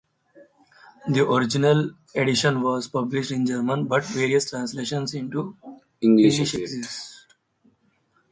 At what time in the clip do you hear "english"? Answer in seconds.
6.01-6.39